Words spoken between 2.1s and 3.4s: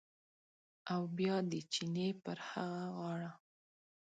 پر هغه غاړه